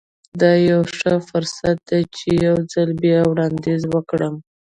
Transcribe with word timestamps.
دا 0.41 0.51
يو 0.69 0.81
ښه 0.97 1.13
فرصت 1.29 1.77
دی 1.89 2.01
چې 2.15 2.27
يو 2.45 2.55
ځل 2.71 2.89
بيا 3.01 3.19
وړانديز 3.29 3.81
وکړم. 3.93 4.35